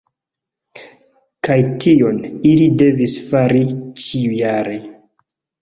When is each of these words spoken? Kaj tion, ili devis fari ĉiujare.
Kaj 1.49 1.57
tion, 1.85 2.17
ili 2.53 2.71
devis 2.83 3.15
fari 3.29 3.63
ĉiujare. 4.07 4.81